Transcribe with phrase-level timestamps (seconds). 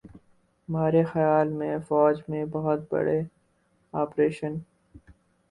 [0.69, 3.19] مارے خیال میں فوج میں بہت بڑے
[3.93, 4.57] آپریشن